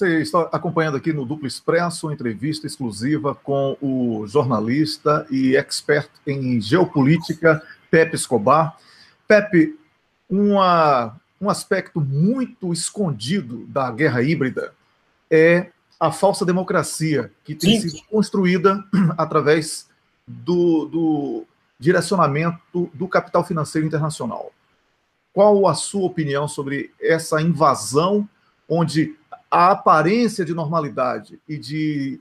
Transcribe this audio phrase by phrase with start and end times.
[0.00, 6.08] Você está acompanhando aqui no Duplo Expresso uma entrevista exclusiva com o jornalista e expert
[6.26, 8.78] em geopolítica, Pepe Escobar.
[9.28, 9.78] Pepe,
[10.26, 14.72] uma, um aspecto muito escondido da guerra híbrida
[15.30, 17.90] é a falsa democracia, que tem Sim.
[17.90, 18.82] sido construída
[19.18, 19.86] através
[20.26, 21.44] do, do
[21.78, 24.50] direcionamento do capital financeiro internacional.
[25.30, 28.26] Qual a sua opinião sobre essa invasão,
[28.66, 29.19] onde
[29.50, 32.20] a aparência de normalidade e de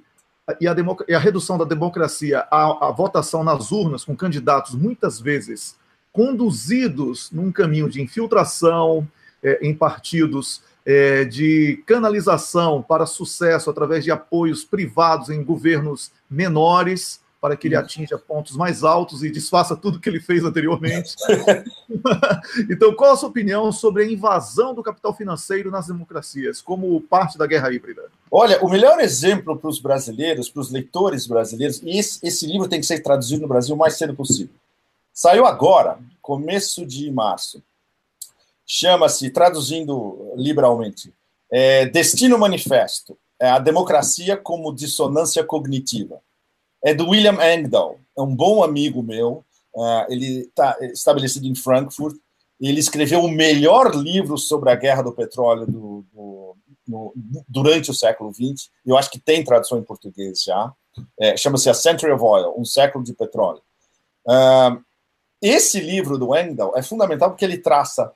[0.59, 0.75] e a,
[1.07, 5.77] e a redução da democracia, a, a votação nas urnas com candidatos muitas vezes
[6.11, 9.07] conduzidos num caminho de infiltração
[9.43, 17.21] é, em partidos, é, de canalização para sucesso através de apoios privados em governos menores,
[17.41, 21.15] para que ele atinja pontos mais altos e desfaça tudo que ele fez anteriormente.
[22.69, 27.37] então, qual a sua opinião sobre a invasão do capital financeiro nas democracias, como parte
[27.37, 28.03] da guerra híbrida?
[28.29, 32.67] Olha, o melhor exemplo para os brasileiros, para os leitores brasileiros, e esse, esse livro
[32.67, 34.53] tem que ser traduzido no Brasil o mais cedo possível.
[35.13, 37.63] Saiu agora, começo de março.
[38.65, 41.13] Chama-se, traduzindo liberalmente,
[41.51, 46.21] é, Destino Manifesto, é a democracia como dissonância cognitiva
[46.83, 49.43] é do William Engdahl, é um bom amigo meu,
[49.75, 52.15] uh, ele está estabelecido em Frankfurt,
[52.59, 56.55] ele escreveu o melhor livro sobre a guerra do petróleo do, do,
[57.47, 60.73] durante o século XX, eu acho que tem tradução em português já,
[61.19, 63.61] é, chama-se A Century of Oil, Um Século de Petróleo.
[64.25, 64.83] Uh,
[65.41, 68.13] esse livro do Engdahl é fundamental porque ele traça,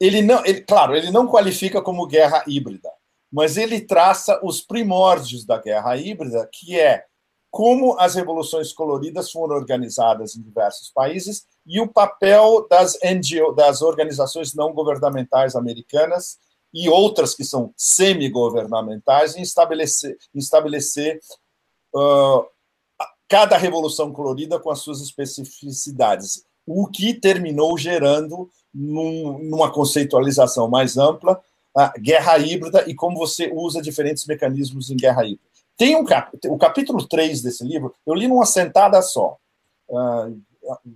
[0.00, 2.90] ele não, ele, claro, ele não qualifica como guerra híbrida,
[3.30, 7.04] mas ele traça os primórdios da guerra híbrida, que é
[7.56, 13.80] como as revoluções coloridas foram organizadas em diversos países e o papel das NGO, das
[13.80, 16.36] organizações não governamentais americanas
[16.74, 21.18] e outras que são semi-governamentais em estabelecer, em estabelecer
[21.94, 22.44] uh,
[23.26, 30.98] cada revolução colorida com as suas especificidades, o que terminou gerando num, numa conceitualização mais
[30.98, 31.42] ampla
[31.74, 35.55] a guerra híbrida e como você usa diferentes mecanismos em guerra híbrida.
[35.76, 36.36] Tem um cap...
[36.48, 39.36] o capítulo 3 desse livro, eu li numa sentada só.
[39.88, 40.40] Uh,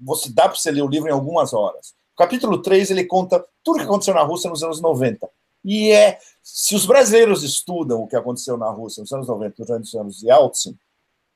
[0.03, 1.95] você dá para você ler o livro em algumas horas.
[2.15, 5.29] O capítulo 3 ele conta tudo o que aconteceu na Rússia nos anos 90.
[5.65, 9.85] E é, se os brasileiros estudam o que aconteceu na Rússia nos anos 90, durante
[9.85, 10.77] os anos de Yeltsin,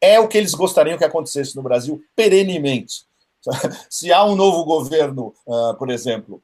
[0.01, 3.05] é o que eles gostariam que acontecesse no Brasil perenemente.
[3.89, 6.43] Se há um novo governo, uh, por exemplo,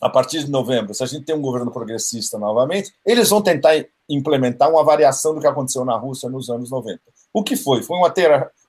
[0.00, 3.72] a partir de novembro, se a gente tem um governo progressista novamente, eles vão tentar
[4.08, 7.00] implementar uma variação do que aconteceu na Rússia nos anos 90.
[7.32, 7.82] O que foi?
[7.82, 8.12] Foi uma,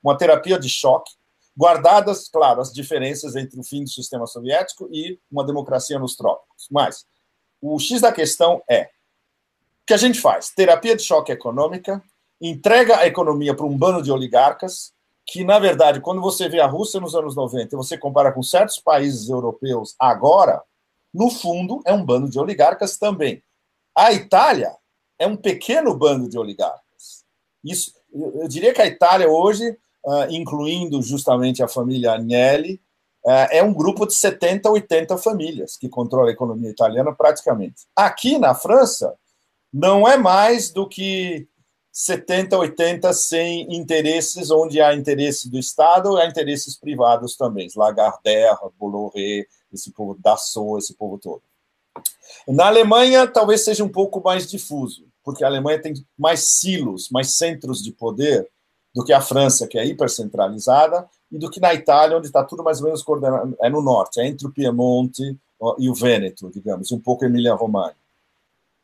[0.01, 1.11] uma terapia de choque,
[1.57, 6.67] guardadas, claro, as diferenças entre o fim do sistema soviético e uma democracia nos trópicos.
[6.71, 7.05] Mas
[7.61, 10.49] o X da questão é: o que a gente faz?
[10.49, 12.01] Terapia de choque econômica,
[12.39, 14.93] entrega a economia para um bando de oligarcas,
[15.25, 18.41] que, na verdade, quando você vê a Rússia nos anos 90 e você compara com
[18.41, 20.61] certos países europeus agora,
[21.17, 23.41] no fundo, é um bando de oligarcas também.
[23.95, 24.71] A Itália
[25.17, 27.25] é um pequeno bando de oligarcas.
[27.63, 29.67] Isso, eu diria que a Itália hoje,
[30.05, 32.79] uh, incluindo justamente a família Agnelli,
[33.25, 37.87] uh, é um grupo de 70, 80 famílias que controla a economia italiana praticamente.
[37.95, 39.15] Aqui na França,
[39.73, 41.47] não é mais do que
[41.91, 47.67] 70, 80 sem interesses, onde há interesse do Estado e há interesses privados também.
[47.75, 51.41] Lagardère, Bolloré, esse povo Dassault, esse povo todo.
[52.47, 57.33] Na Alemanha, talvez seja um pouco mais difuso, porque a Alemanha tem mais silos, mais
[57.33, 58.49] centros de poder
[58.93, 62.63] do que a França, que é hipercentralizada, e do que na Itália, onde está tudo
[62.63, 65.37] mais ou menos coordenado, é no norte, é entre o Piemonte
[65.77, 67.95] e o Vêneto, digamos, um pouco Emília-Romagna.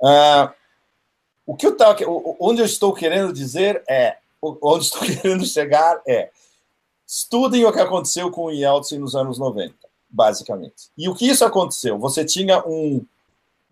[0.02, 0.54] Uh,
[1.46, 1.98] o que eu tava,
[2.40, 6.30] onde eu estou querendo dizer é, onde estou querendo chegar é,
[7.08, 9.74] estudem o que aconteceu com o Yeltsin nos anos 90
[10.14, 10.92] basicamente.
[10.96, 11.98] E o que isso aconteceu?
[11.98, 13.04] Você tinha um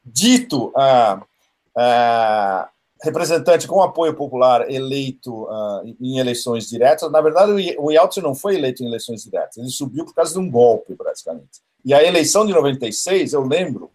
[0.03, 1.21] dito uh,
[1.77, 2.67] uh,
[3.03, 7.11] representante com apoio popular eleito uh, em eleições diretas.
[7.11, 10.39] Na verdade, o Yeltsin não foi eleito em eleições diretas, ele subiu por causa de
[10.39, 11.61] um golpe, praticamente.
[11.85, 13.91] E a eleição de 96, eu lembro,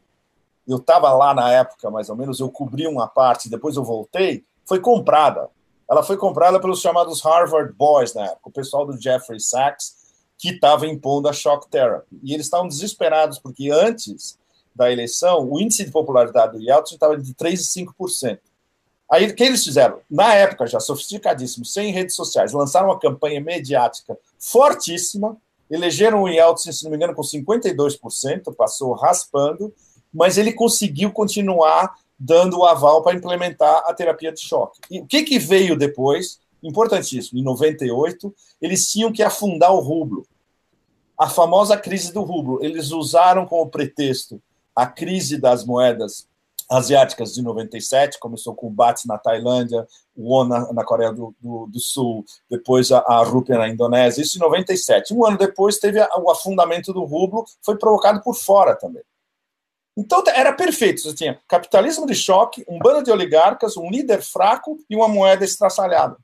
[0.66, 4.44] eu estava lá na época, mais ou menos, eu cobri uma parte, depois eu voltei,
[4.64, 5.48] foi comprada.
[5.88, 10.05] Ela foi comprada pelos chamados Harvard Boys na época, o pessoal do Jeffrey Sachs,
[10.38, 12.18] que estava impondo a shock therapy.
[12.22, 14.38] E eles estavam desesperados, porque antes
[14.74, 18.38] da eleição, o índice de popularidade do Yeltsin estava de 3 e 5%.
[19.10, 20.00] Aí, o que eles fizeram?
[20.10, 25.36] Na época, já sofisticadíssimo, sem redes sociais, lançaram uma campanha mediática fortíssima,
[25.70, 29.72] elegeram o Yeltsin, se não me engano, com 52%, passou raspando,
[30.12, 34.80] mas ele conseguiu continuar dando o aval para implementar a terapia de choque.
[34.90, 36.40] E o que, que veio depois?
[36.66, 40.26] Importantíssimo, em 98, eles tinham que afundar o rublo.
[41.18, 42.62] A famosa crise do rublo.
[42.62, 44.42] Eles usaram como pretexto
[44.74, 46.28] a crise das moedas
[46.68, 49.86] asiáticas de 97, começou com o BAT na Tailândia,
[50.16, 54.22] o ON na, na Coreia do, do, do, Sul, depois a, a rúpia na Indonésia,
[54.22, 55.14] isso em 97.
[55.14, 59.02] Um ano depois teve a, o afundamento do rublo, foi provocado por fora também.
[59.96, 64.78] Então era perfeito, você tinha capitalismo de choque, um bando de oligarcas, um líder fraco
[64.90, 66.16] e uma moeda estraçalhada.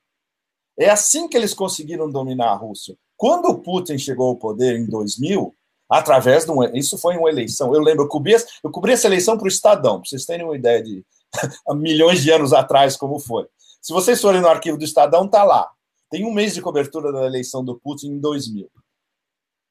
[0.79, 2.97] É assim que eles conseguiram dominar a Rússia.
[3.17, 5.55] Quando o Putin chegou ao poder em 2000,
[5.89, 6.53] através de.
[6.79, 7.75] Isso foi uma eleição.
[7.75, 8.35] Eu lembro, eu cobri,
[8.65, 11.05] eu cobri essa eleição para o Estadão, para vocês terem uma ideia de
[11.77, 13.47] milhões de anos atrás como foi.
[13.81, 15.71] Se vocês forem no arquivo do Estadão, está lá.
[16.11, 18.71] Tem um mês de cobertura da eleição do Putin em 2000.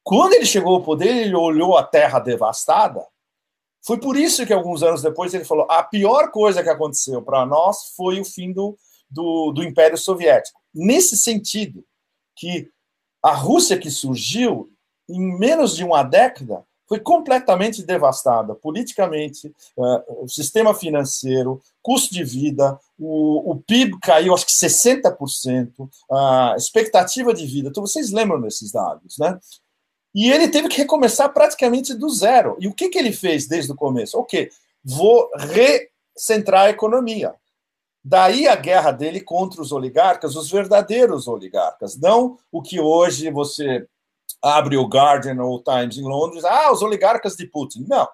[0.03, 3.05] Quando ele chegou ao poder, ele olhou a terra devastada.
[3.83, 7.45] Foi por isso que alguns anos depois ele falou: a pior coisa que aconteceu para
[7.45, 8.77] nós foi o fim do,
[9.09, 10.60] do, do Império Soviético.
[10.73, 11.83] Nesse sentido,
[12.35, 12.69] que
[13.23, 14.71] a Rússia que surgiu
[15.09, 19.47] em menos de uma década, foi completamente devastada politicamente,
[19.77, 26.55] uh, o sistema financeiro, custo de vida, o, o PIB caiu acho que 60%, a
[26.57, 27.69] expectativa de vida.
[27.69, 29.39] Então, vocês lembram desses dados, né?
[30.13, 32.57] E ele teve que recomeçar praticamente do zero.
[32.59, 34.19] E o que, que ele fez desde o começo?
[34.19, 34.49] Ok,
[34.83, 37.33] vou recentrar a economia.
[38.03, 43.87] Daí a guerra dele contra os oligarcas, os verdadeiros oligarcas, não o que hoje você
[44.41, 47.85] abre o Guardian ou o Times em Londres, ah, os oligarcas de Putin.
[47.87, 48.07] Não.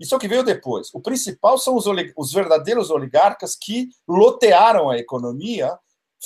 [0.00, 0.92] Isso é o que veio depois.
[0.94, 1.84] O principal são os,
[2.16, 5.78] os verdadeiros oligarcas que lotearam a economia,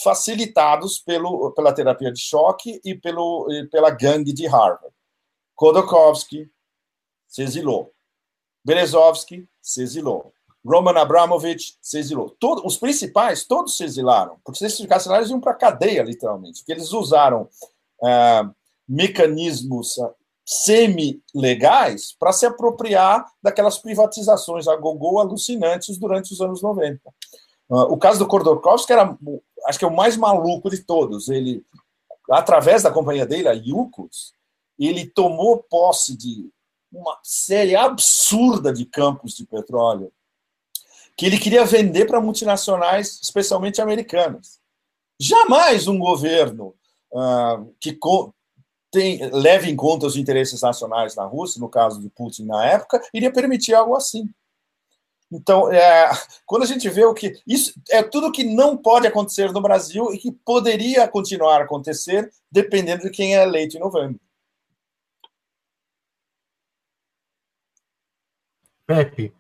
[0.03, 4.95] facilitados pelo, pela terapia de choque e pelo, pela gangue de Harvard.
[5.57, 6.51] Khodorkovsky
[7.27, 7.93] se exilou.
[8.65, 10.33] Berezovsky se exilou.
[10.67, 12.31] Roman Abramovich se exilou.
[12.41, 15.57] Todo, os principais, todos se exilaram, porque se eles ficassem lá, eles iam para a
[15.57, 17.49] cadeia, literalmente, porque eles usaram
[18.03, 18.55] uh,
[18.89, 20.13] mecanismos ah,
[20.45, 27.01] semi-legais para se apropriar daquelas privatizações a gogô alucinantes durante os anos 90.
[27.71, 29.17] Ah, o caso do Khodorkovsky era,
[29.67, 31.29] acho que é o mais maluco de todos.
[31.29, 31.65] Ele,
[32.31, 34.33] através da companhia dele, a Yukos,
[34.79, 36.51] ele tomou posse de
[36.93, 40.13] uma série absurda de campos de petróleo
[41.17, 44.61] que ele queria vender para multinacionais, especialmente americanas.
[45.19, 46.75] Jamais um governo
[47.13, 47.99] uh, que
[48.91, 53.03] tem, leve em conta os interesses nacionais na Rússia, no caso de Putin na época,
[53.15, 54.29] iria permitir algo assim.
[55.33, 56.11] Então, é,
[56.47, 57.41] quando a gente vê o que.
[57.47, 62.31] Isso é tudo que não pode acontecer no Brasil e que poderia continuar a acontecer,
[62.51, 64.21] dependendo de quem é eleito em novembro.
[68.87, 69.35] Pepe,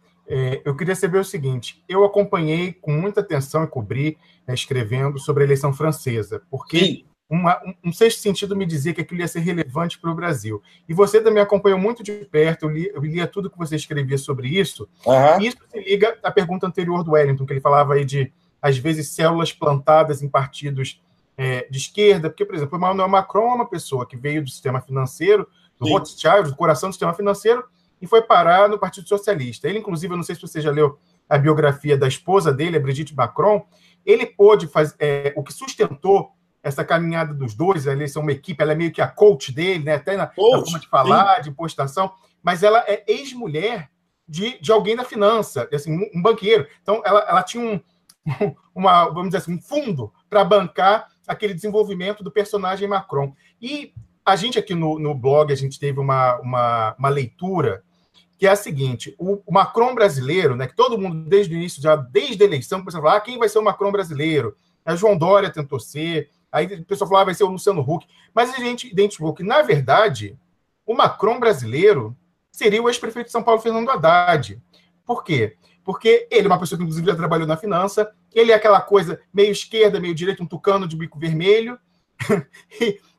[0.64, 5.44] eu queria saber o seguinte: eu acompanhei com muita atenção e cobri, né, escrevendo sobre
[5.44, 9.99] a eleição francesa, porque uma, um, sexto sentido me dizia que aquilo ia ser relevante
[9.99, 10.62] para o Brasil.
[10.88, 14.17] E você também acompanhou muito de perto, eu, li, eu lia tudo que você escrevia
[14.17, 14.88] sobre isso.
[15.05, 15.40] Uhum.
[15.40, 18.32] E isso se liga à pergunta anterior do Wellington, que ele falava aí de,
[18.62, 21.02] às vezes, células plantadas em partidos
[21.37, 22.31] é, de esquerda.
[22.31, 25.49] Porque, por exemplo, o Emmanuel Macron é uma pessoa que veio do sistema financeiro,
[25.81, 25.93] do Sim.
[25.93, 27.64] Rothschild, do coração do sistema financeiro,
[28.00, 29.69] e foi parar no Partido Socialista.
[29.69, 30.98] Ele, inclusive, eu não sei se você já leu
[31.28, 33.67] a biografia da esposa dele, a Brigitte Macron,
[34.05, 36.31] ele pôde fazer é, o que sustentou
[36.62, 39.84] essa caminhada dos dois, eles são uma equipe, ela é meio que a coach dele,
[39.84, 39.94] né?
[39.94, 41.43] até na, coach, na forma de falar, sim.
[41.43, 42.12] de postação,
[42.43, 43.88] mas ela é ex-mulher
[44.29, 46.67] de, de alguém da finança, assim, um, um banqueiro.
[46.82, 47.81] Então, ela, ela tinha um,
[48.74, 53.32] uma, vamos dizer assim, um fundo para bancar aquele desenvolvimento do personagem Macron.
[53.60, 53.93] E
[54.24, 57.84] a gente aqui no, no blog, a gente teve uma, uma, uma leitura
[58.38, 61.96] que é a seguinte: o, Macron brasileiro, né, que todo mundo desde o início, já
[61.96, 64.56] desde a eleição, começou a falar ah, quem vai ser o Macron brasileiro.
[64.84, 68.06] A João Dória tentou ser, Aí o pessoal falava, ah, vai ser o Luciano Huck.
[68.34, 70.38] Mas a gente identificou que, na verdade,
[70.86, 72.16] o Macron brasileiro
[72.50, 74.58] seria o ex-prefeito de São Paulo, Fernando Haddad.
[75.05, 75.56] Por quê?
[75.84, 79.20] Porque ele é uma pessoa que, inclusive, já trabalhou na finança, ele é aquela coisa
[79.32, 81.78] meio esquerda, meio direita, um tucano de bico vermelho,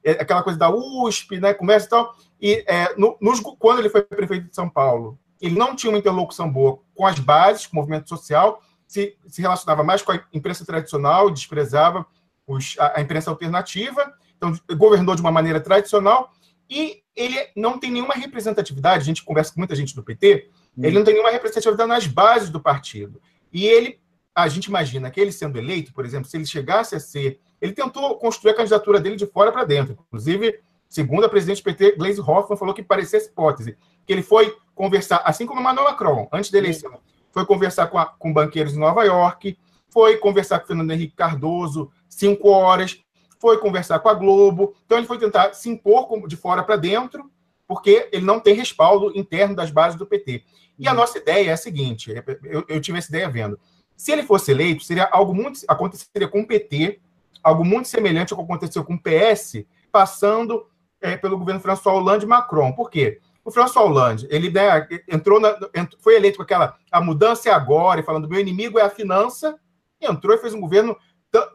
[0.04, 2.16] é aquela coisa da USP, né, comércio e tal.
[2.42, 6.00] E é, no, nos, quando ele foi prefeito de São Paulo, ele não tinha uma
[6.00, 10.22] interlocução boa com as bases, com o movimento social, se, se relacionava mais com a
[10.34, 12.06] imprensa tradicional, desprezava
[12.48, 16.32] os, a, a imprensa alternativa, então governou de uma maneira tradicional
[16.70, 19.02] e ele não tem nenhuma representatividade.
[19.02, 20.84] A gente conversa com muita gente do PT, hum.
[20.84, 23.22] ele não tem nenhuma representatividade nas bases do partido.
[23.52, 24.00] E ele,
[24.34, 27.40] a gente imagina que ele sendo eleito, por exemplo, se ele chegasse a ser.
[27.60, 29.98] Ele tentou construir a candidatura dele de fora para dentro.
[30.08, 33.78] Inclusive, segundo a presidente do PT, Gleisi Hoffmann, falou que parecia essa hipótese.
[34.06, 37.00] Que ele foi conversar, assim como Emmanuel Macron, antes da eleição,
[37.32, 39.58] foi conversar com, a, com banqueiros em Nova York,
[39.90, 43.00] foi conversar com o Fernando Henrique Cardoso, cinco horas,
[43.40, 44.76] foi conversar com a Globo.
[44.86, 47.30] Então, ele foi tentar se impor de fora para dentro,
[47.68, 50.44] porque ele não tem respaldo interno das bases do PT.
[50.80, 50.98] E a uhum.
[50.98, 53.60] nossa ideia é a seguinte: é, eu, eu tive essa ideia vendo.
[53.96, 55.60] Se ele fosse eleito, seria algo muito.
[55.68, 57.00] aconteceria com o PT,
[57.44, 60.68] algo muito semelhante ao que aconteceu com o PS, passando
[61.02, 62.72] é, pelo governo François Hollande e Macron.
[62.74, 63.20] Por quê?
[63.44, 65.58] O François Hollande, ele né, entrou na,
[66.00, 69.58] foi eleito com aquela a mudança é agora, e falando meu inimigo é a finança,
[70.02, 70.98] e entrou e fez um governo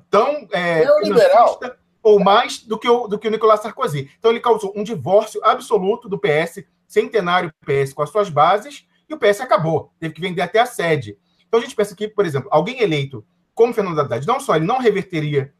[0.08, 1.58] tão é, liberal
[2.02, 4.10] ou mais do que, o, do que o Nicolas Sarkozy.
[4.18, 9.14] Então ele causou um divórcio absoluto do PS, centenário PS com as suas bases, e
[9.14, 11.16] o PS acabou, teve que vender até a sede.
[11.46, 14.64] Então a gente pensa que, por exemplo, alguém eleito como Fernando Haddad, não só ele
[14.64, 15.52] não reverteria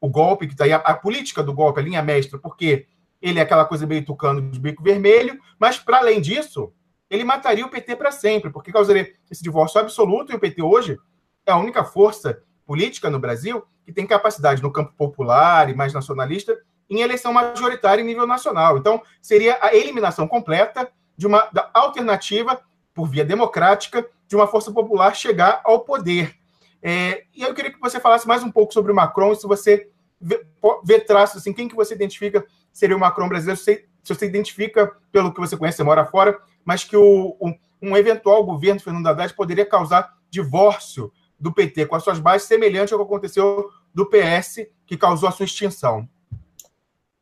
[0.00, 2.86] o golpe, que está aí, a, a, política do golpe, a linha mestra, porque
[3.22, 6.72] ele é aquela coisa meio tucano de bico vermelho, mas, para além disso,
[7.08, 10.98] ele mataria o PT para sempre, porque causaria esse divórcio absoluto, e o PT hoje
[11.46, 15.92] é a única força política no Brasil que tem capacidade no campo popular e mais
[15.92, 18.78] nacionalista em eleição majoritária em nível nacional.
[18.78, 22.60] Então, seria a eliminação completa de uma da alternativa
[22.94, 26.34] por via democrática de uma força popular chegar ao poder.
[26.82, 29.88] É, e eu queria que você falasse mais um pouco sobre o Macron, se você
[30.20, 30.44] vê,
[30.84, 35.32] vê traços, assim, quem que você identifica seria o Macron brasileiro, se, você identifica pelo
[35.32, 39.34] que você conhece, você mora fora, mas que o, um, um eventual governo Fernando Haddad
[39.34, 44.66] poderia causar divórcio do PT com as suas bases, semelhante ao que aconteceu do PS,
[44.86, 46.08] que causou a sua extinção.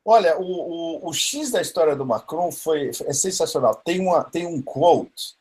[0.04, 3.74] Olha, o, o, o X da história do Macron foi, é sensacional.
[3.84, 5.34] Tem, uma, tem um quote,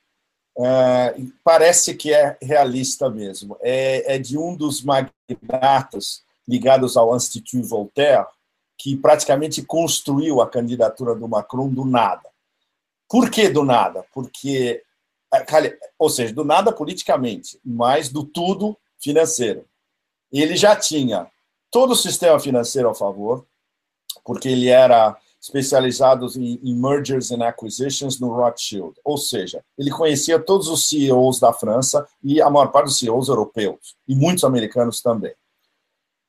[0.57, 3.57] é, parece que é realista mesmo.
[3.61, 8.25] É, é de um dos magnatas ligados ao Institut Voltaire,
[8.79, 12.29] que praticamente construiu a candidatura do Macron do nada.
[13.09, 14.05] Por que do nada?
[14.13, 14.81] Porque
[15.97, 19.65] ou seja, do nada politicamente, mas do tudo financeiro.
[20.31, 21.27] Ele já tinha
[21.69, 23.45] todo o sistema financeiro a favor,
[24.23, 30.39] porque ele era especializado em, em, mergers and acquisitions no Rothschild, ou seja, ele conhecia
[30.39, 35.01] todos os CEOs da França e a maior parte dos CEOs europeus e muitos americanos
[35.01, 35.33] também.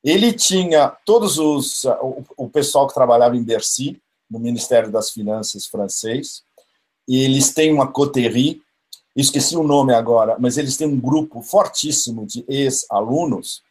[0.03, 5.67] Ele tinha todos os o, o pessoal que trabalhava em Bercy, no Ministério das Finanças
[5.67, 6.43] francês,
[7.07, 8.63] e eles têm uma coterie
[9.21, 13.63] esqueci o nome agora, mas eles têm um grupo fortíssimo de ex-alunos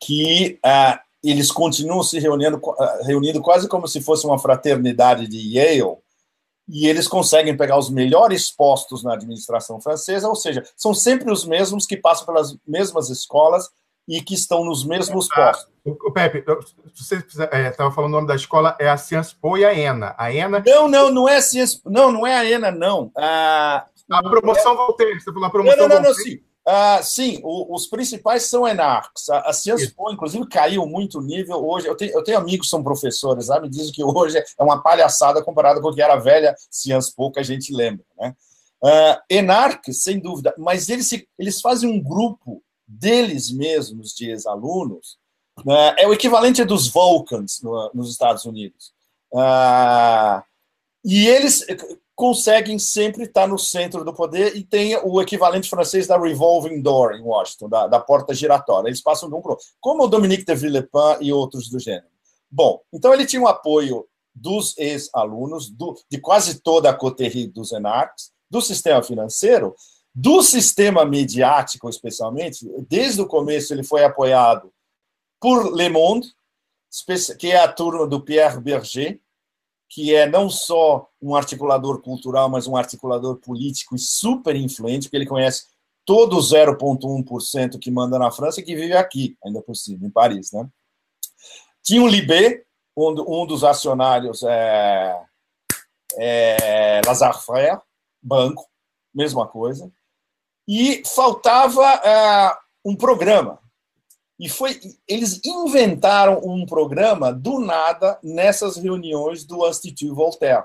[0.00, 5.56] que uh, eles continuam se reunindo, uh, reunindo quase como se fosse uma fraternidade de
[5.56, 5.96] Yale,
[6.66, 11.44] e eles conseguem pegar os melhores postos na administração francesa, ou seja, são sempre os
[11.44, 13.68] mesmos que passam pelas mesmas escolas
[14.08, 15.74] e que estão nos mesmos ah, postos.
[15.84, 16.44] O, Pepe,
[16.94, 20.14] você estava é, falando o nome da escola, é a Sciences Po e a ENA.
[20.16, 20.62] A ENA...
[20.64, 21.80] Não, não, não é a Sciences...
[21.84, 23.10] Não, não é a ENA, não.
[23.16, 26.40] Ah, a promoção Voltaire, você falou a promoção Não, não, não, não sim.
[26.66, 29.28] Ah, sim, o, os principais são enarcos.
[29.28, 31.62] A, a Ciência Po, inclusive, caiu muito o nível.
[31.62, 34.82] Hoje, eu tenho, eu tenho amigos que são professores, me dizem que hoje é uma
[34.82, 38.04] palhaçada comparado com o que era a velha Ciência Po que a gente lembra.
[38.18, 38.34] Né?
[38.82, 42.62] Uh, Enarc, sem dúvida, mas eles, eles fazem um grupo
[42.98, 45.18] deles mesmos, de ex-alunos,
[45.60, 48.92] uh, é o equivalente dos Vulcans no, nos Estados Unidos.
[49.32, 50.42] Uh,
[51.04, 51.66] e eles
[52.14, 57.12] conseguem sempre estar no centro do poder e tem o equivalente francês da revolving door
[57.12, 58.88] em Washington, da, da porta giratória.
[58.88, 62.06] Eles passam de um para outro, como o Dominique de Villepin e outros do gênero.
[62.50, 65.72] Bom, então ele tinha o apoio dos ex-alunos,
[66.10, 69.74] de quase toda a coterie dos ENARCs, do sistema financeiro,
[70.14, 72.66] do sistema mediático, especialmente.
[72.88, 74.72] Desde o começo ele foi apoiado
[75.40, 76.28] por Le Monde,
[77.38, 79.20] que é a turma do Pierre Berger,
[79.88, 85.16] que é não só um articulador cultural, mas um articulador político e super influente, porque
[85.16, 85.66] ele conhece
[86.04, 90.10] todo o 0,1% que manda na França e que vive aqui, ainda por cima, em
[90.10, 90.52] Paris.
[90.52, 90.68] Né?
[91.82, 92.64] Tinha o Libé,
[92.96, 95.20] um, dos acionários é,
[96.16, 97.80] é Lazare Frère,
[98.22, 98.68] banco,
[99.12, 99.90] mesma coisa.
[100.66, 103.60] E faltava é, um programa,
[104.38, 110.64] e foi, eles inventaram um programa do nada nessas reuniões do Institut Voltaire.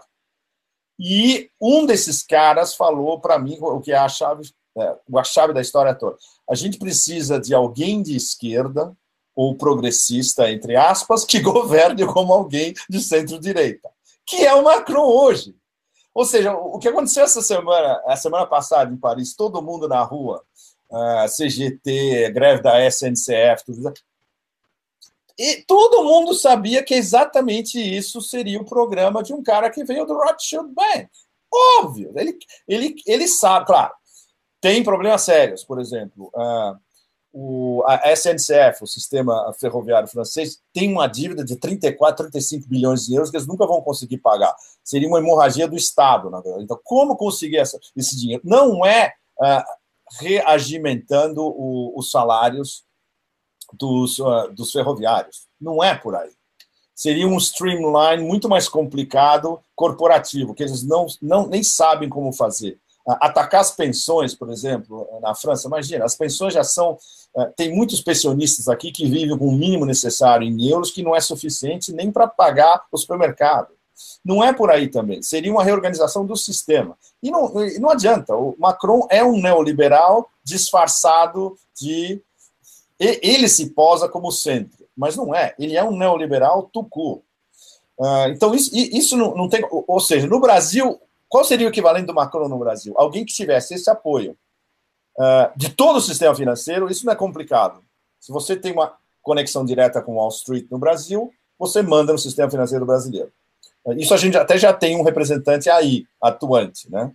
[1.00, 5.54] E um desses caras falou para mim o que é a chave, é, a chave
[5.54, 6.18] da história toda.
[6.50, 8.96] A gente precisa de alguém de esquerda
[9.36, 13.90] ou progressista, entre aspas, que governe como alguém de centro-direita,
[14.26, 15.56] que é o Macron hoje.
[16.14, 20.02] Ou seja, o que aconteceu essa semana, a semana passada em Paris, todo mundo na
[20.02, 20.44] rua,
[20.92, 23.94] a CGT, greve da SNCF, tudo.
[25.38, 30.06] E todo mundo sabia que exatamente isso seria o programa de um cara que veio
[30.06, 31.10] do Rothschild Bank.
[31.80, 32.38] Óbvio, ele,
[32.68, 33.94] ele, ele sabe, claro.
[34.60, 36.78] tem problemas sérios, por exemplo, uh,
[37.42, 43.16] o, a SNCF, o Sistema Ferroviário Francês, tem uma dívida de 34, 35 bilhões de
[43.16, 44.54] euros que eles nunca vão conseguir pagar.
[44.84, 46.66] Seria uma hemorragia do Estado, na verdade.
[46.66, 48.42] Então, como conseguir essa, esse dinheiro?
[48.44, 49.64] Não é uh,
[50.20, 52.84] reagimentando o, os salários
[53.72, 55.48] dos, uh, dos ferroviários.
[55.62, 56.32] Não é por aí.
[56.94, 62.78] Seria um streamline muito mais complicado corporativo, que eles não, não nem sabem como fazer.
[63.08, 66.98] Atacar as pensões, por exemplo, na França, imagina, as pensões já são.
[67.36, 71.16] Eh, tem muitos pensionistas aqui que vivem com o mínimo necessário em euros, que não
[71.16, 73.70] é suficiente nem para pagar o supermercado.
[74.24, 75.22] Não é por aí também.
[75.22, 76.98] Seria uma reorganização do sistema.
[77.22, 78.36] E não, não adianta.
[78.36, 82.22] O Macron é um neoliberal disfarçado de.
[83.00, 85.56] Ele se posa como centro, mas não é.
[85.58, 87.24] Ele é um neoliberal tucu.
[87.98, 89.66] Uh, então, isso, isso não, não tem.
[89.70, 92.96] Ou seja, no Brasil, qual seria o equivalente do Macron no Brasil?
[92.98, 94.36] Alguém que tivesse esse apoio
[95.18, 97.82] uh, de todo o sistema financeiro, isso não é complicado.
[98.20, 102.50] Se você tem uma conexão direta com Wall Street no Brasil, você manda no sistema
[102.50, 103.32] financeiro brasileiro.
[103.86, 107.12] Uh, isso a gente até já tem um representante aí, atuante, né?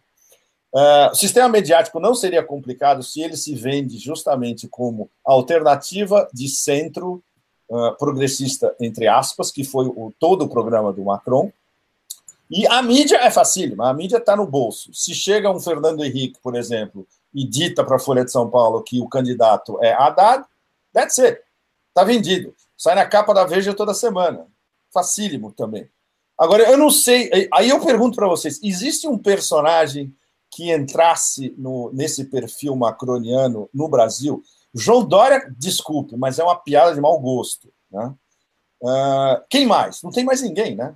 [0.72, 6.48] Uh, o sistema mediático não seria complicado se ele se vende justamente como alternativa de
[6.48, 7.22] centro
[7.68, 11.52] uh, progressista, entre aspas, que foi o, todo o programa do Macron,
[12.56, 14.94] e a mídia é facílima, a mídia está no bolso.
[14.94, 18.80] Se chega um Fernando Henrique, por exemplo, e dita para a Folha de São Paulo
[18.80, 20.44] que o candidato é Haddad,
[20.92, 21.40] that's it.
[21.88, 22.54] Está vendido.
[22.76, 24.46] Sai na capa da Veja toda semana.
[24.92, 25.88] Facílimo também.
[26.38, 27.48] Agora, eu não sei.
[27.52, 30.14] Aí eu pergunto para vocês: existe um personagem
[30.48, 34.40] que entrasse no, nesse perfil macroniano no Brasil?
[34.72, 37.72] João Dória, desculpe, mas é uma piada de mau gosto.
[37.90, 38.14] Né?
[38.80, 40.02] Uh, quem mais?
[40.02, 40.94] Não tem mais ninguém, né?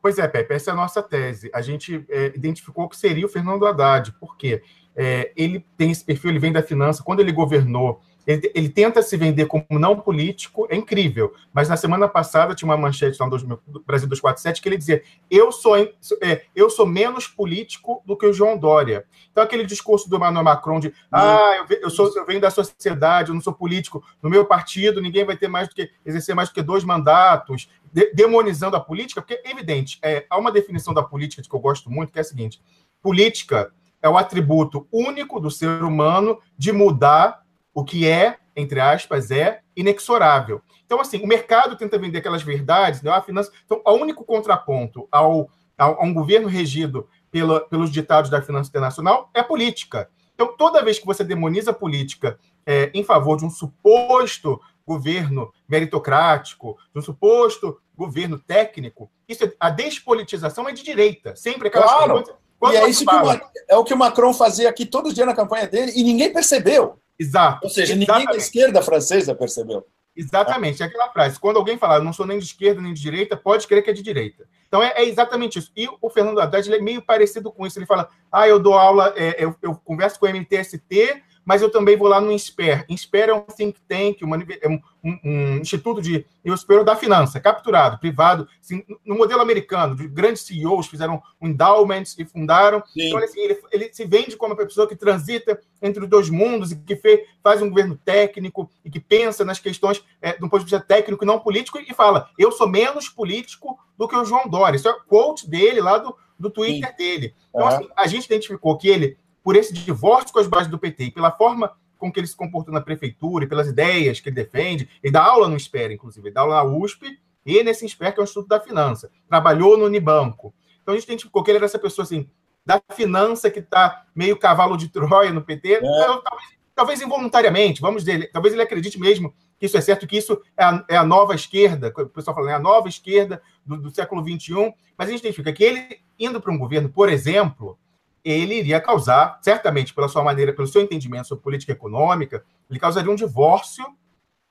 [0.00, 1.50] Pois é, Pepe, essa é a nossa tese.
[1.52, 4.62] A gente é, identificou que seria o Fernando Haddad, porque
[5.02, 7.02] é, ele tem esse perfil, ele vem da finança.
[7.02, 11.32] Quando ele governou ele, ele, tenta se vender como não político, é incrível.
[11.54, 15.50] Mas na semana passada tinha uma manchete lá no Brasil 247 que ele dizia: eu
[15.50, 19.06] sou, é, eu sou menos político do que o João Dória.
[19.32, 23.30] Então, aquele discurso do Emmanuel Macron de ah, eu, eu, sou, eu venho da sociedade,
[23.30, 26.50] eu não sou político, no meu partido ninguém vai ter mais do que exercer mais
[26.50, 30.92] do que dois mandatos, de, demonizando a política, porque é evidente, é, há uma definição
[30.92, 32.60] da política que eu gosto muito, que é a seguinte:
[33.02, 33.72] política
[34.02, 37.42] é o atributo único do ser humano de mudar
[37.74, 40.62] o que é, entre aspas, é inexorável.
[40.84, 43.10] Então, assim, o mercado tenta vender aquelas verdades, né?
[43.10, 43.52] a finança.
[43.64, 48.68] Então, o único contraponto ao, ao, a um governo regido pela, pelos ditados da finança
[48.68, 50.10] internacional é a política.
[50.34, 55.52] Então, toda vez que você demoniza a política é, em favor de um suposto governo
[55.68, 61.36] meritocrático, de um suposto governo técnico, isso é, a despolitização é de direita.
[61.36, 62.12] Sempre aquelas claro.
[62.14, 65.24] Coisas, e é isso que o, é o que o Macron fazia aqui todo dia
[65.24, 66.98] na campanha dele e ninguém percebeu.
[67.18, 67.60] Exato.
[67.62, 68.18] Ou seja, Exatamente.
[68.18, 69.86] ninguém da esquerda francesa percebeu.
[70.16, 71.38] Exatamente, é aquela frase.
[71.38, 73.90] Quando alguém fala, eu não sou nem de esquerda nem de direita, pode crer que
[73.90, 74.46] é de direita.
[74.66, 75.72] Então é, é exatamente isso.
[75.76, 77.78] E o Fernando Haddad é meio parecido com isso.
[77.78, 81.70] Ele fala, ah, eu dou aula, é, eu, eu, converso com o MTST, mas eu
[81.70, 82.84] também vou lá no INSPER.
[82.88, 86.96] INSPER é um think tank, uma, é um, um, um, instituto de eu espero da
[86.96, 92.82] finança, capturado, privado, assim, no modelo americano, de grandes CEOs fizeram um endowments e fundaram.
[92.86, 93.08] Sim.
[93.08, 96.72] Então, assim, ele, ele, se vende como uma pessoa que transita entre os dois mundos
[96.72, 100.58] e que fez, faz um governo técnico e que pensa nas questões é, do ponto
[100.58, 104.24] de vista técnico e não político e fala: eu sou menos político do que o
[104.24, 104.76] João Dória.
[104.76, 106.96] Isso é o quote dele lá do, do Twitter Sim.
[106.96, 107.34] dele.
[107.50, 107.74] Então, uhum.
[107.74, 111.10] assim, a gente identificou que ele por esse divórcio com as bases do PT e
[111.10, 114.88] pela forma com que ele se comportou na prefeitura e pelas ideias que ele defende,
[115.02, 118.20] ele dá aula no SPER, inclusive, ele dá aula na USP e nesse SPER, que
[118.20, 119.10] é o Instituto da Finança.
[119.28, 120.54] Trabalhou no Unibanco.
[120.82, 122.28] Então a gente identificou que ele era essa pessoa assim,
[122.64, 125.80] da finança que está meio cavalo de Troia no PT, é.
[125.80, 130.40] talvez, talvez, involuntariamente, vamos dizer, talvez ele acredite mesmo que isso é certo, que isso
[130.56, 133.94] é a, é a nova esquerda, o pessoal fala, é a nova esquerda do, do
[133.94, 137.78] século XXI, mas a gente identifica que ele, indo para um governo, por exemplo,
[138.24, 143.10] ele iria causar, certamente pela sua maneira, pelo seu entendimento sobre política econômica, ele causaria
[143.10, 143.84] um divórcio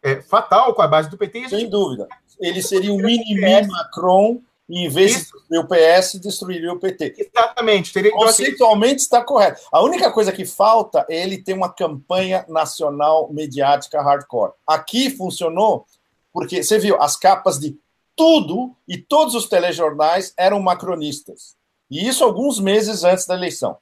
[0.01, 1.49] é, fatal com a base do PT.
[1.49, 2.07] Sem dúvida.
[2.39, 5.33] Ele seria o mini Macron e, em vez Isso.
[5.33, 7.15] de destruir o PS, destruiria o PT.
[7.17, 7.91] Exatamente.
[7.91, 9.61] Seria, então, Conceitualmente está correto.
[9.71, 14.53] A única coisa que falta é ele ter uma campanha nacional mediática hardcore.
[14.65, 15.85] Aqui funcionou
[16.31, 17.77] porque, você viu, as capas de
[18.15, 21.57] tudo e todos os telejornais eram macronistas.
[21.89, 23.77] E isso alguns meses antes da eleição.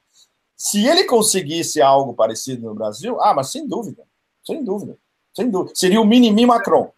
[0.56, 4.02] Se ele conseguisse algo parecido no Brasil, ah, mas sem dúvida,
[4.44, 4.98] sem dúvida,
[5.34, 5.74] sem dúvida.
[5.74, 6.90] Seria o mini Macron.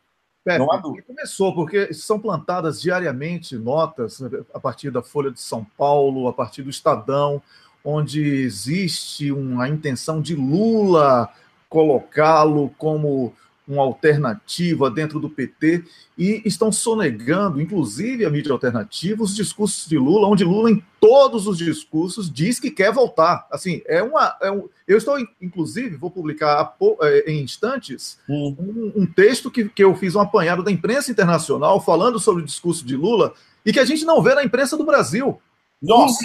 [0.42, 1.06] Pepe, não há dúvida.
[1.06, 4.20] Começou, porque são plantadas diariamente notas
[4.54, 7.42] a partir da Folha de São Paulo, a partir do Estadão.
[7.82, 11.30] onde existe uma intenção de Lula
[11.68, 13.32] colocá-lo como
[13.70, 15.84] uma alternativa dentro do PT
[16.18, 21.46] e estão sonegando, inclusive a mídia alternativa, os discursos de Lula, onde Lula, em todos
[21.46, 23.46] os discursos, diz que quer voltar.
[23.50, 24.36] Assim, é uma.
[24.42, 28.56] É um, eu estou, inclusive, vou publicar é, em instantes hum.
[28.58, 32.46] um, um, texto que, que eu fiz um apanhado da imprensa internacional falando sobre o
[32.46, 33.32] discurso de Lula
[33.64, 35.40] e que a gente não vê na imprensa do Brasil.
[35.80, 36.24] Nossa!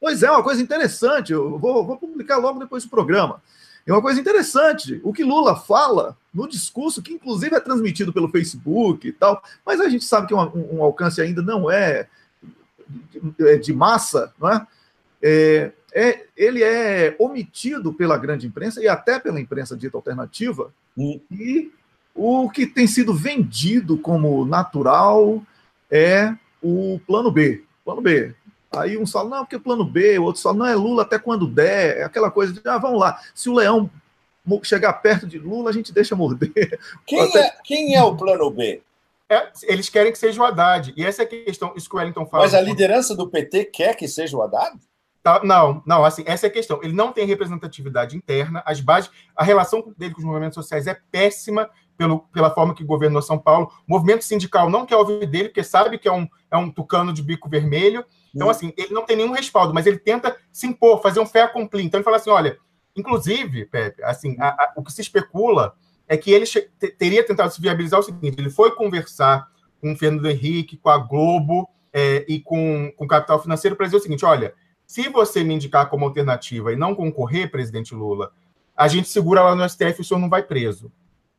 [0.00, 1.32] Pois é, uma coisa interessante.
[1.32, 3.40] Eu vou, vou publicar logo depois do programa.
[3.88, 5.00] É uma coisa interessante.
[5.02, 9.80] O que Lula fala no discurso, que inclusive é transmitido pelo Facebook e tal, mas
[9.80, 12.06] a gente sabe que um, um alcance ainda não é
[12.86, 14.66] de, é de massa, não é?
[15.22, 16.26] É, é?
[16.36, 21.18] Ele é omitido pela grande imprensa e até pela imprensa dita alternativa, hum.
[21.30, 21.72] e
[22.14, 25.42] o que tem sido vendido como natural
[25.90, 27.64] é o plano B.
[27.86, 28.34] Plano B.
[28.70, 31.46] Aí uns falam, não, porque plano B, o outro fala, não, é Lula até quando
[31.46, 33.90] der, é aquela coisa de, ah, vamos lá, se o leão
[34.62, 36.78] chegar perto de Lula, a gente deixa morder.
[37.06, 37.40] Quem, até...
[37.40, 38.82] é, quem é o plano B?
[39.30, 40.94] É, eles querem que seja o Haddad.
[40.96, 42.44] E essa é a questão, isso que o Wellington fala.
[42.44, 44.78] Mas a liderança do PT quer que seja o Haddad?
[45.22, 46.80] Tá, não, não, assim, essa é a questão.
[46.82, 50.98] Ele não tem representatividade interna, as bases, a relação dele com os movimentos sociais é
[51.10, 53.70] péssima pelo, pela forma que governou São Paulo.
[53.86, 57.12] O movimento sindical não quer ouvir dele, porque sabe que é um, é um tucano
[57.12, 58.04] de bico vermelho.
[58.34, 58.50] Então, hum.
[58.50, 61.84] assim, ele não tem nenhum respaldo, mas ele tenta se impor, fazer um fé cumprir.
[61.84, 62.58] Então, ele fala assim: olha,
[62.96, 65.74] inclusive, Pepe, assim, a, a, o que se especula
[66.06, 66.46] é que ele
[66.98, 69.48] teria tentado se viabilizar o seguinte: ele foi conversar
[69.80, 73.86] com o Fernando Henrique, com a Globo é, e com, com o capital financeiro para
[73.86, 74.54] dizer o seguinte: olha,
[74.86, 78.32] se você me indicar como alternativa e não concorrer, presidente Lula,
[78.76, 80.90] a gente segura lá no STF e o senhor não vai preso.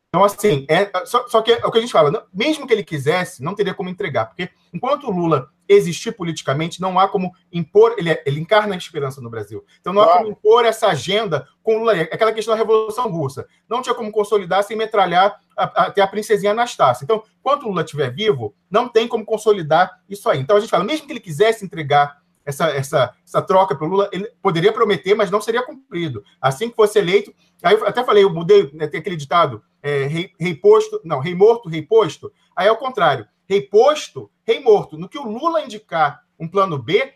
[0.08, 2.82] Então, assim, é, só, só que é o que a gente fala, mesmo que ele
[2.82, 7.94] quisesse, não teria como entregar, porque enquanto o Lula existir politicamente, não há como impor,
[7.96, 9.64] ele, é, ele encarna a esperança no Brasil.
[9.80, 11.96] Então não há como impor essa agenda com o Lula.
[11.96, 13.46] É aquela questão da Revolução Russa.
[13.68, 17.04] Não tinha como consolidar sem metralhar a, até a princesinha Anastácia.
[17.04, 20.40] Então, enquanto o Lula estiver vivo, não tem como consolidar isso aí.
[20.40, 23.90] Então a gente fala, mesmo que ele quisesse entregar essa, essa, essa troca para o
[23.90, 26.24] Lula, ele poderia prometer, mas não seria cumprido.
[26.40, 30.06] Assim que fosse eleito, aí eu até falei, eu mudei, né, tem aquele ditado, é,
[30.06, 34.60] rei, rei posto, não, rei morto, rei posto, aí é o contrário rei posto, rei
[34.60, 34.96] morto.
[34.96, 37.12] No que o Lula indicar um plano B,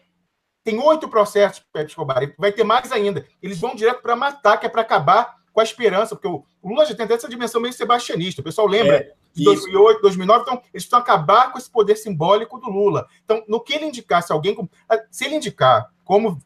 [0.64, 2.34] tem oito processos para Escobar.
[2.36, 3.24] Vai ter mais ainda.
[3.40, 6.84] Eles vão direto para matar, que é para acabar com a esperança, porque o, Lula
[6.86, 8.40] já tem até essa dimensão meio sebastianista.
[8.40, 10.42] O pessoal lembra é, de 2008, 2009.
[10.42, 13.06] Então, eles precisam acabar com esse poder simbólico do Lula.
[13.24, 14.56] Então, no que ele indicasse alguém,
[15.12, 16.42] se ele indicar como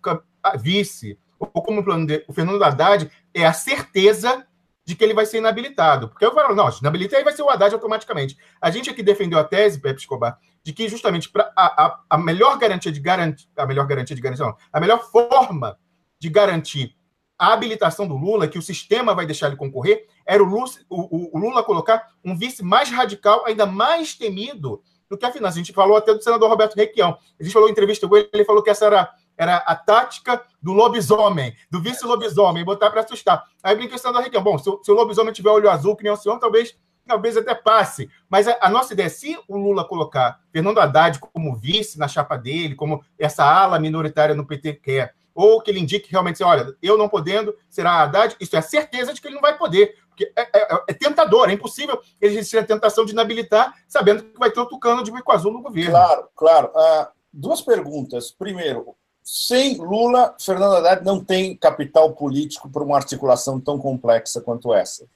[0.59, 4.47] vice ou como plano de, o Fernando Haddad, é a certeza
[4.89, 6.09] de que ele vai ser inabilitado.
[6.09, 8.39] Porque eu falo, não, inabilita aí vai ser o Haddad automaticamente.
[8.59, 12.17] A gente aqui defendeu a tese, Pepe Escobar, de que justamente para a, a, a,
[12.17, 15.79] melhor garantia de garantia, a melhor garantia de garantia, não, a melhor forma
[16.19, 16.97] de garantir
[17.39, 21.37] a habilitação do Lula, que o sistema vai deixar ele concorrer, era o Lula, o,
[21.37, 25.57] o Lula colocar um vice mais radical, ainda mais temido do que a finança.
[25.57, 27.19] A gente falou até do senador Roberto Requião.
[27.39, 30.43] A gente falou em entrevista com ele, ele falou que essa era era a tática
[30.61, 33.45] do lobisomem, do vice-lobisomem, botar para assustar.
[33.63, 36.13] Aí brinca o senador Requião, bom, se, se, o lobisomem tiver olho azul, que nem
[36.13, 38.11] o senhor, talvez, talvez até passe.
[38.29, 42.37] Mas a, a, nossa ideia, se o Lula colocar Fernando Haddad como vice na chapa
[42.37, 46.99] dele, como essa ala minoritária no PT quer, ou que ele indique realmente, olha, eu
[46.99, 50.33] não podendo, será Haddad, isso é a certeza de que ele não vai poder, porque
[50.37, 54.51] é, é, é tentador, é impossível ele resistir a tentação de inabilitar, sabendo que vai
[54.51, 55.93] ter o tucano de bico azul no governo.
[55.93, 56.71] Claro, claro.
[56.75, 58.33] Uh, duas perguntas.
[58.33, 58.97] Primeiro,
[59.31, 65.07] sem Lula, Fernando Haddad não tem capital político para uma articulação tão complexa quanto essa.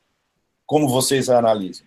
[0.66, 1.86] Como vocês a analisam?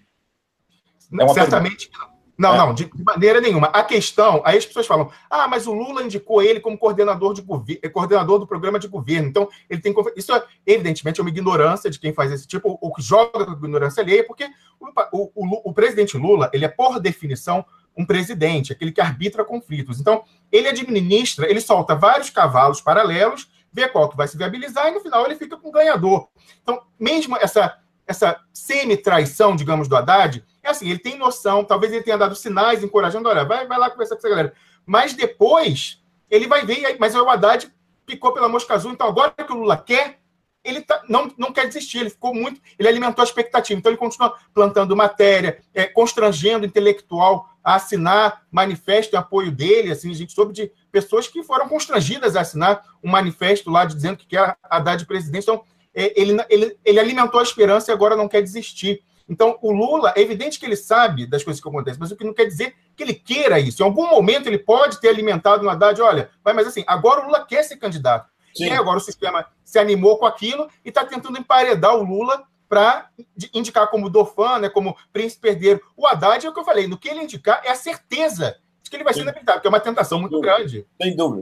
[1.21, 2.09] É Certamente pergunta.
[2.09, 2.15] não.
[2.37, 2.57] Não, é.
[2.57, 3.67] não, de maneira nenhuma.
[3.67, 7.45] A questão, aí as pessoas falam, ah, mas o Lula indicou ele como coordenador, de
[7.81, 9.29] eh, coordenador do programa de governo.
[9.29, 9.93] Então, ele tem.
[10.17, 13.51] Isso, é, evidentemente, é uma ignorância de quem faz esse tipo, ou que joga com
[13.53, 17.63] ignorância alheia, porque o, o, o, o presidente Lula, ele é, por definição,
[17.97, 19.99] um presidente, aquele que arbitra conflitos.
[19.99, 24.91] Então, ele administra, ele solta vários cavalos paralelos, vê qual que vai se viabilizar e
[24.91, 26.27] no final ele fica com o ganhador.
[26.61, 27.77] Então, mesmo essa,
[28.07, 32.83] essa semi-traição, digamos, do Haddad, é assim, ele tem noção, talvez ele tenha dado sinais
[32.83, 34.53] encorajando, olha, vai, vai lá conversar com essa galera.
[34.85, 37.71] Mas depois, ele vai ver, mas o Haddad
[38.05, 40.19] picou pela mosca azul, então agora que o Lula quer,
[40.65, 43.97] ele tá, não, não quer desistir, ele ficou muito, ele alimentou a expectativa, então ele
[43.97, 50.15] continua plantando matéria, é, constrangendo o intelectual a assinar manifesto em apoio dele, assim, a
[50.15, 54.57] gente soube de pessoas que foram constrangidas a assinar um manifesto lá dizendo que quer
[54.63, 58.41] Haddad de presidente, então é, ele, ele, ele alimentou a esperança e agora não quer
[58.41, 59.01] desistir.
[59.27, 62.23] Então, o Lula, é evidente que ele sabe das coisas que acontecem, mas o que
[62.23, 63.81] não quer dizer que ele queira isso.
[63.81, 67.45] Em algum momento ele pode ter alimentado no Haddad, olha, mas assim, agora o Lula
[67.45, 68.29] quer ser candidato.
[68.55, 68.67] Sim.
[68.67, 73.09] E agora o sistema se animou com aquilo e está tentando emparedar o Lula para
[73.53, 75.81] indicar como Dofan, né, como príncipe herdeiro.
[75.95, 78.89] O Haddad é o que eu falei, no que ele indicar é a certeza de
[78.89, 80.85] que ele vai ser inabilitado, porque é uma tentação muito grande.
[81.01, 81.41] Sem dúvida,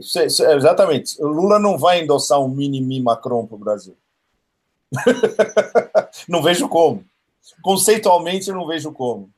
[0.54, 1.22] exatamente.
[1.22, 3.96] O Lula não vai endossar um mini-mi Macron para o Brasil.
[6.28, 7.04] não vejo como.
[7.62, 9.30] Conceitualmente, não vejo como.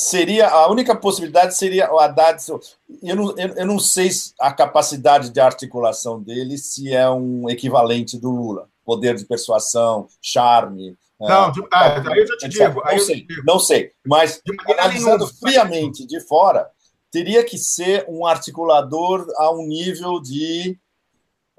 [0.00, 2.40] Seria a única possibilidade seria o Haddad.
[3.02, 4.08] Eu não, eu, eu não sei
[4.38, 8.68] a capacidade de articulação dele se é um equivalente do Lula.
[8.84, 10.96] Poder de persuasão, charme.
[11.20, 12.80] É, não, de, ah, aí eu já te digo.
[12.80, 13.42] Não sei, digo.
[13.44, 13.92] não sei.
[14.06, 16.70] Mas analisando friamente de fora,
[17.10, 20.78] teria que ser um articulador a um nível de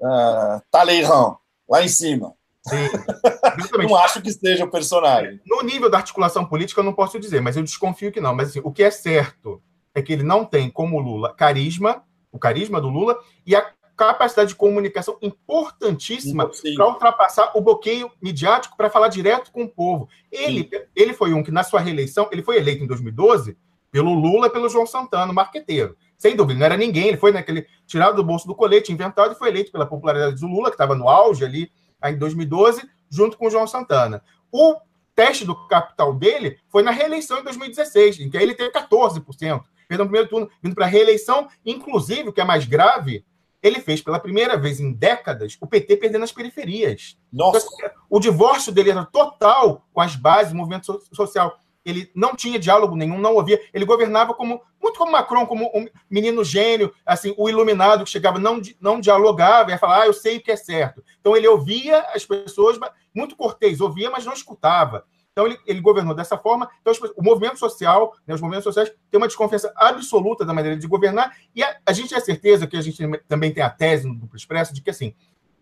[0.00, 1.36] uh, Talleyrand,
[1.68, 2.34] lá em cima.
[2.70, 3.78] Sim.
[3.78, 5.40] não acho que seja o personagem.
[5.46, 8.34] No nível da articulação política, eu não posso dizer, mas eu desconfio que não.
[8.34, 9.62] Mas assim, o que é certo
[9.94, 14.50] é que ele não tem, como Lula, carisma, o carisma do Lula, e a capacidade
[14.50, 20.08] de comunicação importantíssima para ultrapassar o bloqueio midiático para falar direto com o povo.
[20.32, 23.58] Ele, ele foi um que, na sua reeleição, ele foi eleito em 2012
[23.90, 25.96] pelo Lula e pelo João Santana, marqueteiro.
[26.16, 29.38] Sem dúvida, não era ninguém, ele foi naquele tirado do bolso do colete, inventado e
[29.38, 31.70] foi eleito pela popularidade do Lula, que estava no auge ali
[32.04, 34.22] em 2012, junto com o João Santana.
[34.52, 34.76] O
[35.14, 39.62] teste do capital dele foi na reeleição em 2016, em que ele teve 14%.
[39.88, 43.24] Perdão, no primeiro turno, vindo para a reeleição, inclusive, o que é mais grave,
[43.62, 47.18] ele fez pela primeira vez em décadas o PT perdendo as periferias.
[47.32, 47.66] Nossa.
[47.76, 52.58] Então, o divórcio dele era total com as bases do movimento social ele não tinha
[52.58, 53.60] diálogo nenhum, não ouvia.
[53.72, 58.38] Ele governava como muito como Macron, como um menino gênio, assim, o iluminado que chegava,
[58.38, 61.04] não, não dialogava, ia falar, ah, eu sei o que é certo.
[61.20, 62.78] Então ele ouvia as pessoas,
[63.14, 65.04] muito cortês, ouvia, mas não escutava.
[65.32, 66.68] Então ele, ele governou dessa forma.
[66.80, 70.86] Então o movimento social, né, os movimentos sociais têm uma desconfiança absoluta da maneira de
[70.86, 71.36] governar.
[71.54, 74.14] E a, a gente tem a certeza que a gente também tem a tese no
[74.14, 75.14] Duplo Expresso de que assim,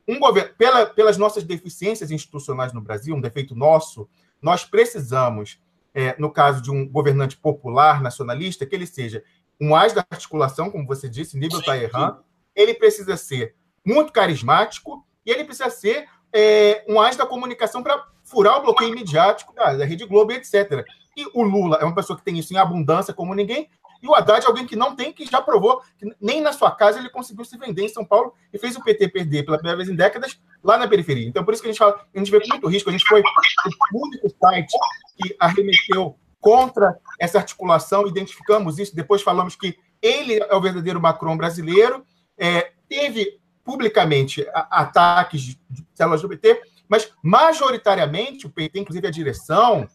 [0.07, 4.09] um governo, pela, pelas nossas deficiências institucionais no Brasil, um defeito nosso,
[4.41, 5.61] nós precisamos
[5.95, 9.23] é, no caso de um governante popular, nacionalista, que ele seja
[9.61, 12.19] um as da articulação, como você disse, nível Talleyrand,
[12.55, 18.07] ele precisa ser muito carismático e ele precisa ser é, um as da comunicação para
[18.23, 20.85] furar o bloqueio midiático da, da Rede Globo, etc.
[21.17, 23.69] E o Lula é uma pessoa que tem isso em abundância como ninguém,
[24.03, 26.71] e o Haddad é alguém que não tem, que já provou que nem na sua
[26.71, 29.77] casa ele conseguiu se vender em São Paulo e fez o PT perder pela primeira
[29.77, 31.27] vez em décadas lá na periferia.
[31.27, 32.89] Então, por isso que a gente fala, a gente vê com muito risco.
[32.89, 34.73] A gente foi o único site
[35.17, 41.37] que arremeteu contra essa articulação, identificamos isso, depois falamos que ele é o verdadeiro Macron
[41.37, 42.05] brasileiro,
[42.39, 45.59] é, teve publicamente ataques de
[45.95, 49.87] células do PT, mas majoritariamente o PT, inclusive a direção,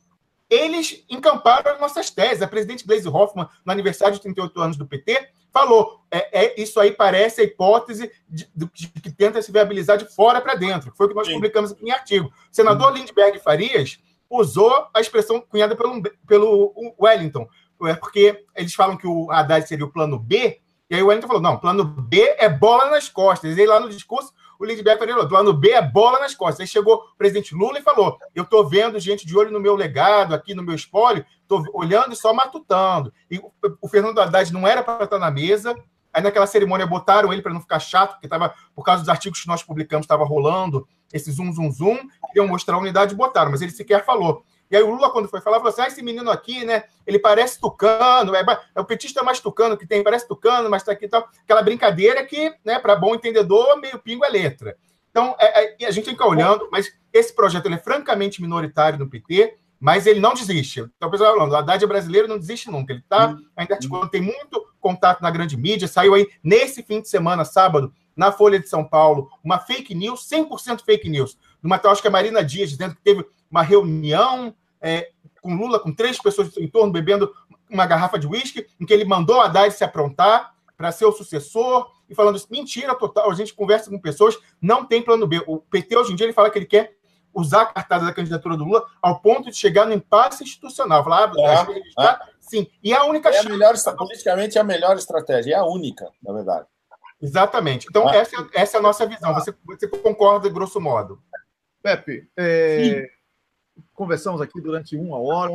[0.50, 2.42] eles encamparam as nossas teses.
[2.42, 6.80] A presidente Gleisi Hoffmann, no aniversário de 38 anos do PT, falou: é, é isso
[6.80, 10.94] aí parece a hipótese de, de, de, que tenta se viabilizar de fora para dentro.
[10.96, 11.34] Foi o que nós Sim.
[11.34, 12.28] publicamos aqui em artigo.
[12.28, 12.98] O senador uhum.
[12.98, 17.48] Lindbergh Farias usou a expressão cunhada pelo, pelo Wellington,
[17.86, 21.28] é porque eles falam que o Haddad seria o plano B, e aí o Wellington
[21.28, 23.58] falou: não, plano B é bola nas costas.
[23.58, 26.62] E aí lá no discurso o Lindbergh falou, plano B é bola nas costas.
[26.62, 29.76] Aí chegou o presidente Lula e falou, eu estou vendo gente de olho no meu
[29.76, 33.14] legado, aqui no meu espólio, estou olhando e só matutando.
[33.30, 33.42] E
[33.82, 35.76] o Fernando Haddad não era para estar na mesa,
[36.14, 39.42] aí naquela cerimônia botaram ele para não ficar chato, porque estava, por causa dos artigos
[39.42, 43.52] que nós publicamos, estava rolando esse zoom, zoom, zoom, queriam mostrar a unidade e botaram,
[43.52, 44.44] mas ele sequer falou.
[44.74, 46.86] E aí o Lula, quando foi falar, falou assim: ah, esse menino aqui, né?
[47.06, 50.92] Ele parece tucano, é, é o petista mais tucano que tem, parece tucano, mas tá
[50.92, 51.30] aqui e tal.
[51.44, 54.76] Aquela brincadeira que, né, para bom entendedor, meio pingo é letra.
[55.12, 59.08] Então, é, é, a gente ficar olhando, mas esse projeto ele é francamente minoritário no
[59.08, 60.80] PT, mas ele não desiste.
[60.80, 62.94] Então, o pessoal falando, o Haddad é brasileiro, não desiste nunca.
[62.94, 63.46] Ele está uhum.
[63.56, 65.88] ainda articulando, tem muito contato na grande mídia.
[65.88, 70.28] Saiu aí nesse fim de semana, sábado, na Folha de São Paulo, uma fake news,
[70.28, 74.56] 100% fake news, numa tal, acho que é Marina Dias, dizendo que teve uma reunião
[74.84, 75.10] é,
[75.42, 77.34] com Lula, com três pessoas em torno, bebendo
[77.70, 81.12] uma garrafa de uísque, em que ele mandou a Haddad se aprontar para ser o
[81.12, 85.42] sucessor, e falando isso, mentira total, a gente conversa com pessoas, não tem plano B.
[85.48, 86.96] O PT, hoje em dia, ele fala que ele quer
[87.34, 91.04] usar a cartada da candidatura do Lula ao ponto de chegar no impasse institucional.
[91.04, 92.34] Falar, ah, é, está, é.
[92.40, 92.68] sim.
[92.84, 96.34] E a única é a melhor, politicamente é a melhor estratégia, é a única, na
[96.34, 96.68] verdade.
[97.22, 97.88] Exatamente.
[97.90, 98.16] Então, ah.
[98.16, 99.34] essa, essa é a nossa visão.
[99.34, 101.20] Você, você concorda, grosso modo?
[101.82, 103.08] Pepe, é,
[103.94, 105.52] Conversamos aqui durante uma hora.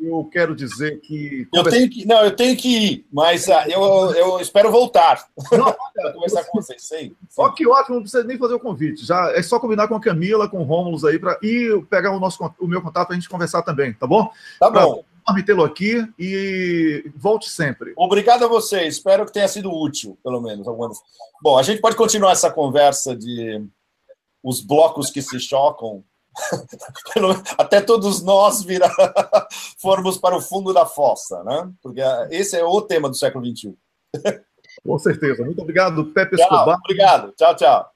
[0.00, 1.48] Eu quero dizer que.
[1.52, 2.04] Eu tenho que.
[2.06, 5.26] Não, eu tenho que ir, mas uh, eu, eu espero voltar.
[5.50, 5.74] Não,
[6.14, 6.82] conversar com vocês.
[6.82, 9.04] Sei, Ó, que ótimo, não precisa nem fazer o convite.
[9.04, 12.20] Já é só combinar com a Camila, com o Rômulo aí, para ir pegar o,
[12.20, 14.30] nosso, o meu contato para a gente conversar também, tá bom?
[14.58, 15.04] Tá bom.
[15.26, 17.92] Enorme tê-lo aqui e volte sempre.
[17.96, 18.86] Obrigado a você.
[18.86, 20.66] Espero que tenha sido útil, pelo menos.
[20.66, 20.98] Algumas...
[21.42, 23.64] Bom, a gente pode continuar essa conversa de
[24.42, 26.02] os blocos que se chocam
[27.58, 28.94] até todos nós virar,
[29.78, 31.70] formos para o fundo da fossa, né?
[31.82, 33.74] Porque esse é o tema do século XXI.
[34.84, 35.44] Com certeza.
[35.44, 36.78] Muito obrigado, Pepe tchau, Escobar.
[36.78, 37.32] Obrigado.
[37.32, 37.90] Tchau, tchau.